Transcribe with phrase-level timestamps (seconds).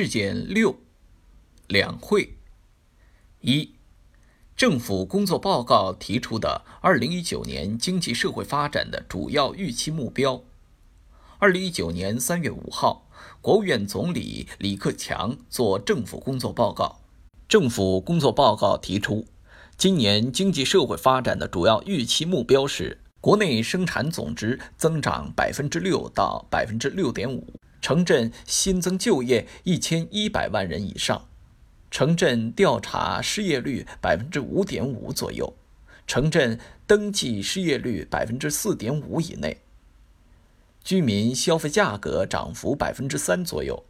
[0.00, 0.76] 事件六：
[1.66, 2.36] 两会。
[3.40, 3.74] 一、
[4.56, 10.44] 政府工作报告提出的二零一九年经济社会发展的主要预期目标。
[11.40, 13.08] 二零一九年三月五号，
[13.40, 17.00] 国务院总理李克强作政府工作报告。
[17.48, 19.26] 政府工作报告提出，
[19.76, 27.52] 今年经济社会发展的主要预期目标是：国内生产总值增长百分之六到百分之六点五。
[27.80, 31.28] 城镇新增就业一千一百万人以上，
[31.90, 35.54] 城镇调查失业率百分之五点五左右，
[36.06, 39.58] 城镇登记失业率百分之四点五以内，
[40.82, 43.84] 居民消费价格涨幅百分之三左右，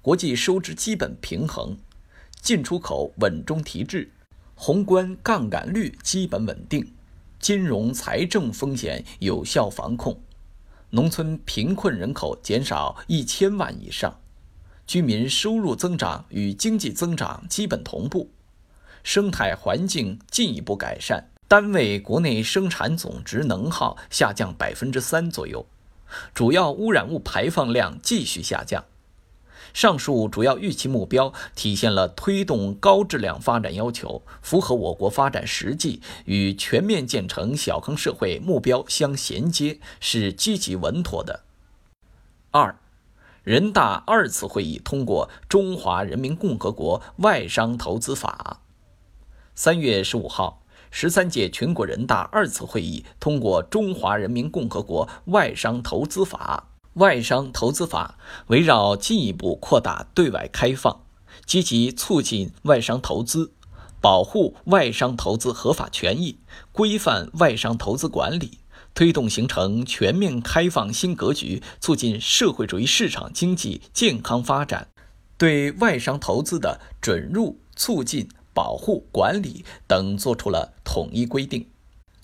[0.00, 1.76] 国际收支基本平衡，
[2.40, 4.10] 进出口稳中提质，
[4.54, 6.94] 宏观杠杆率基本稳定，
[7.40, 10.20] 金融财政风险有效防控。
[10.94, 14.20] 农村贫困人口减少一千万以上，
[14.86, 18.30] 居民收入增长与经济增长基本同步，
[19.02, 25.66] 生态环境进一步改善，单位国内生产总值能耗下降百分之三左右，
[26.32, 28.84] 主要污染物排放量继续下降。
[29.74, 41.42] 上述主要预期目标体现了推动高质量发展要求，符合我国发展实际，与全面建成小康社会目标相衔接，是积极稳妥的。
[42.52, 42.78] 二，
[43.42, 48.58] 人大二次会议通过《中华人民共和国外商投资法》。
[49.56, 56.68] 三月十五号，十三届全国人大二次会议通过《中华人民共和国外商投资法》。
[56.94, 61.00] 外商投资法围绕进一步扩大对外开放，
[61.44, 63.52] 积极促进外商投资，
[64.00, 66.38] 保护外商投资合法权益，
[66.70, 68.58] 规范外商投资管理，
[68.94, 74.86] 推动形成全面开放新格局，促进社会主义市场经济健康发展，
[75.36, 81.66] 对外商投资的准入、促进、保护、管理等作出了统一规定，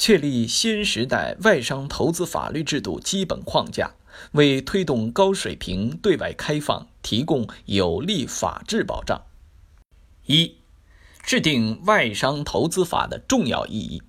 [0.00, 3.92] 确立新时代外商投资法律制度基本框架。
[4.32, 9.20] 为推动高水平对外开放提供有力法治保障。
[10.24, 10.56] 一、
[11.22, 14.02] 制定外商投资法的重要意义。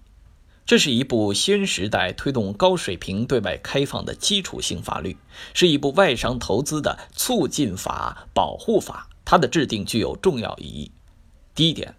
[0.65, 5.17] 这是一部新时代推动高水平对外开放的基础性法律，
[5.53, 9.09] 是一部外商投资的促进法、保护法。
[9.25, 10.91] 它的制定具有重要意义。
[11.53, 11.95] 第一点。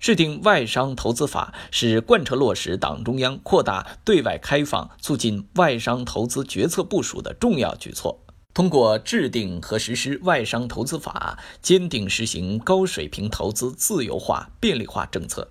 [0.00, 8.20] 制定外商投资法是贯彻落实党中央扩大对外开放、促进外商投资决策部署的重要举措。
[8.52, 15.50] 通过制定和实施外商投资法，坚定实行高水平投资自由化、便利化政策，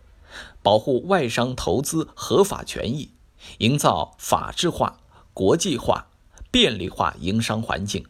[0.62, 3.12] 保护外商投资合法权益，
[3.58, 5.00] 营造法治化、
[5.34, 6.08] 国际化、
[6.50, 8.06] 便利化营商环境，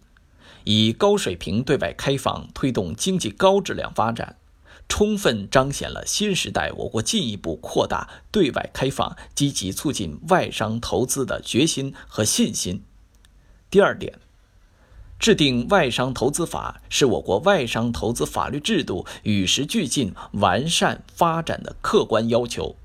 [0.64, 4.36] 以高水平对外开放推动经济高质量发展。
[4.96, 12.84] 充分彰显了新时代我国进一步扩大对外开放、积极促进外商投资的决心和信心。
[13.72, 14.20] 第二点，
[15.18, 22.76] 制定外商投资法是我国外商投资法律制度与时俱进、完善发展的客观要求。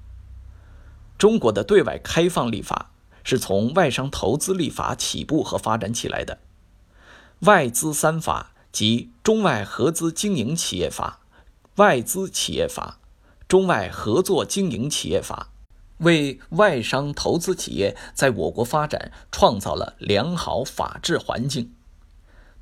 [1.19, 2.91] 中国的对外开放立法
[3.23, 6.39] 是从外商投资立法起步和发展起来的，
[7.41, 11.21] 外资三法及中外合资经营企业法。
[11.79, 12.99] 外资企业法、
[13.47, 15.53] 中外合作经营企业法，
[15.99, 21.73] 为外商投资企业在我国发展创造了良好法治环境，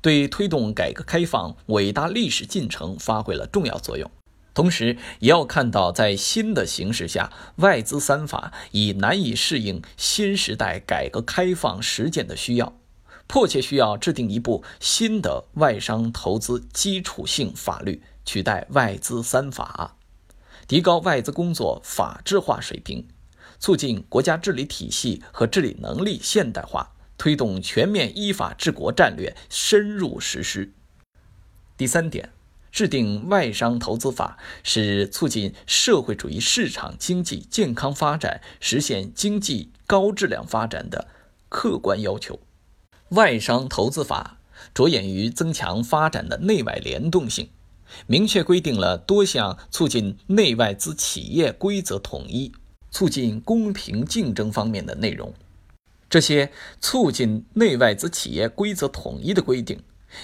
[0.01, 4.11] 对推动改革开放伟大历史进程发挥了重要作用。
[4.53, 12.77] 同时，也要看到，在新的形势下，外资三法已难以适应新时代改革开放实践的需要，
[13.25, 18.03] 迫切需要制定一部新的外商投资基础性法律。
[18.27, 19.95] 取代外资三法，
[20.67, 23.07] 提高外资工作法治化水平，
[23.57, 30.73] 促进国家治理体系和治理能力现代化，推动全面依法治国战略深入实施。
[31.77, 32.33] 第三点，
[32.69, 41.07] 制定外商投资法是促进社会主义市场经济健康发展、实现经济高质量发展的
[41.47, 42.41] 客观要求。
[43.11, 44.39] 外商投资法
[44.73, 47.49] 着眼于增强发展的内外联动性。
[48.05, 52.51] 明确规定了多项促进内外资企业规则统一、
[52.91, 55.33] 促进公平竞争方面的内容。
[56.09, 59.81] 这些促进内外资企业规则统一的规定，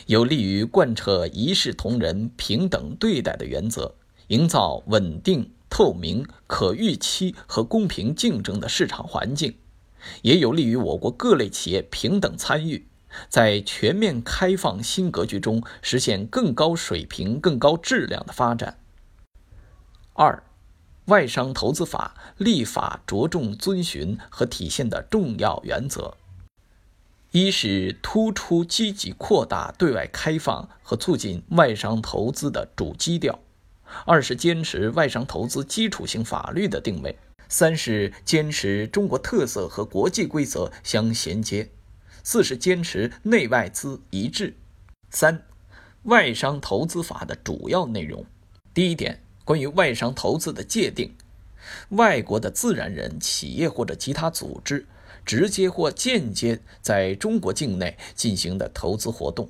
[0.08, 3.96] 有利于贯彻一视同仁、平等对待的原则，
[4.28, 9.56] 营造稳定、透明、可预期和公平竞争的市场环境，
[10.22, 12.88] 也有利于我国各类企业平等参与，
[13.30, 18.80] 在全面开放新格局中实现更高水平、更高质量的发展。
[20.14, 20.44] 二、
[21.06, 26.16] 外商投资法立法着重遵循和体现的重要原则：
[27.32, 33.40] 一是突出积极扩大对外开放和促进外商投资的主基调；
[34.06, 37.16] 二是坚持外商投资基础性法律的定位；
[37.50, 41.66] 三是坚持中国特色和国际规则相衔接；
[42.24, 44.56] 四是坚持内外资一致。
[45.10, 45.44] 三、
[46.04, 48.26] 外商投资法的主要内容：
[48.74, 49.20] 第一点。
[49.46, 51.14] 关于外商投资的界定，
[51.90, 54.86] 外国的自然人、企业或者其他组织
[55.26, 59.50] 直接或间接在中国境内进行的投资活动。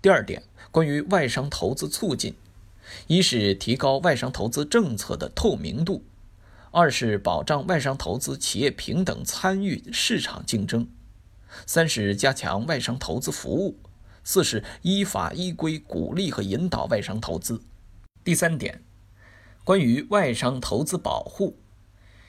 [0.00, 2.34] 第二点，关于外商投资促进，
[3.06, 6.02] 一是提高外商投资政策的透明度，
[6.70, 10.88] 二是保障外商投资企业平等参与市场竞争，
[11.66, 13.78] 三是加强外商投资服务，
[14.24, 17.60] 四是依法依规鼓励和引导外商投资。
[18.24, 18.82] 第三点。
[19.64, 21.56] 关于外商投资保护，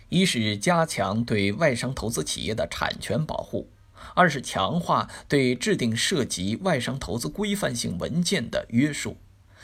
[0.10, 3.70] 一是加强对外商投资企业的产权保护；
[4.14, 9.18] 二是强化对制定涉及外商投资规范性文件的约束；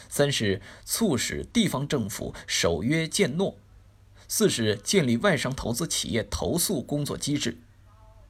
[0.10, 3.58] 三是促使地方政府守约践诺；
[4.28, 7.60] 四是建立外商投资企业投诉工作机制。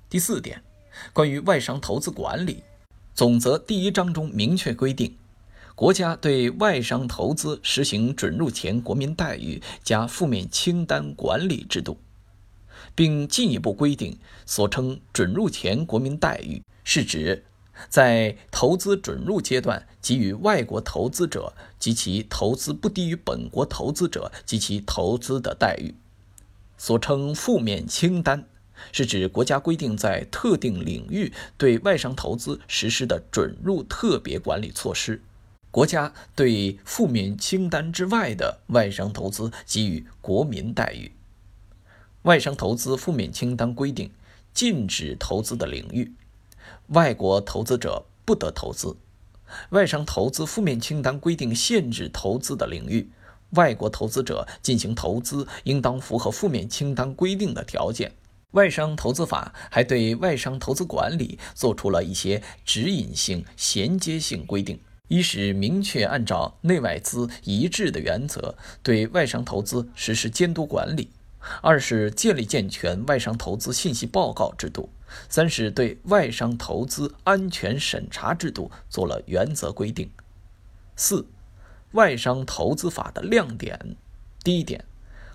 [0.09, 0.61] 第四点，
[1.13, 2.63] 关于外商投资管理，
[3.13, 5.15] 总则第一章中明确规定。
[5.75, 11.97] 国家对外商投资实行准入前国民待遇加负面清单管理制度，
[12.93, 17.45] 并进一步规定，所称准入前国民待遇，是指
[17.87, 25.93] 在投资准入阶段给予外国投资者及其投资不低于本国投资者及其投资的待遇；
[26.77, 28.45] 所称负面清单，
[28.91, 35.21] 是指国家规定在特定领域对外商投资实施的准入特别管理措施。
[35.71, 41.11] 国家对负面清单之外的外商投资给予国民待遇。
[42.23, 44.11] 外商投资负面清单规定
[44.53, 46.11] 禁止投资的领域，
[46.87, 48.97] 外国投资者不得投资；
[49.69, 53.09] 外商投资负面清单规定限制投资的领域，
[53.51, 58.11] 外国投资者进行投资应当符合负面清单规定的条件。
[58.51, 64.79] 外商投资法还对外商投资管理作出了一些指引性、衔接性规定。
[65.07, 71.09] 一是明确按照内外资一致的原则对外商投资实施监督管理；
[71.61, 74.89] 二是建立健全外商投资信息报告制度；
[75.27, 80.11] 三是对外商投资安全审查制度做了原则规定。
[80.95, 81.27] 四、
[81.93, 83.95] 外商投资法的亮点：
[84.43, 84.85] 第一点，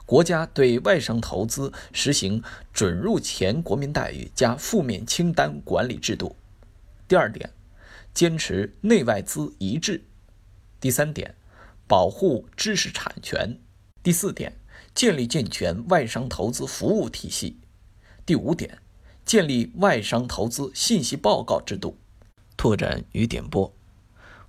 [0.06, 2.42] 国家对外商投资实行
[2.72, 6.36] 准入前国民待遇加负面清单管理制度；
[7.08, 7.50] 第二点。
[8.14, 10.04] 坚持内外资一致。
[10.78, 11.34] 第三点，
[11.88, 13.58] 保护知识产权。
[14.04, 14.52] 第四点，
[14.94, 17.58] 建立健全外商投资服务体系。
[18.24, 18.78] 第五点，
[19.24, 21.98] 建立外商投资信息报告制度。
[22.56, 23.74] 拓展与点拨。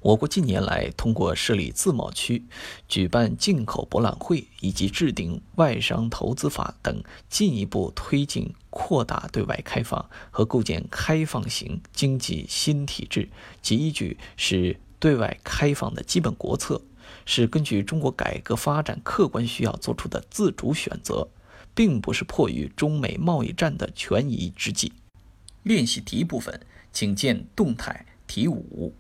[0.06, 2.44] 我国近年来通过设立自贸区、
[2.88, 13.28] 举办进口博览会以及制定外商投资法等，进一步推进扩大对外开放和构建开放型经济新体制，
[13.64, 16.80] 其依据是对外开放的基本国策，
[17.26, 21.28] 是根据中国改革发展客观需要做出的自主选择，
[21.74, 24.94] 并不是迫于中美贸易战的权宜之计。
[25.64, 26.62] 练习题部分，
[26.94, 28.94] 请见动态题五。